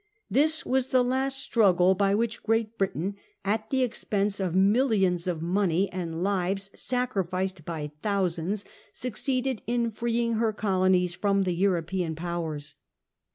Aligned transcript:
This 0.31 0.65
was 0.65 0.87
the 0.87 1.03
last 1.03 1.37
struggle 1.37 1.93
by 1.93 2.15
wliich 2.15 2.41
Great 2.41 2.75
Britain, 2.75 3.17
at 3.45 3.69
the 3.69 3.83
expense 3.83 4.39
of 4.39 4.55
millions 4.55 5.27
of 5.27 5.43
money 5.43 5.91
and 5.91 6.23
lives 6.23 6.71
sacrificed 6.73 7.63
by 7.65 7.91
thousands, 8.01 8.65
succeeded 8.93 9.61
in 9.67 9.91
freeing 9.91 10.33
her 10.39 10.53
colonies 10.53 11.13
from 11.13 11.43
the 11.43 11.55
Kuroi)can 11.55 12.15
Powers. 12.15 12.73